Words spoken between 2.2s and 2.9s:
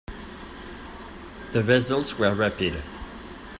rapid.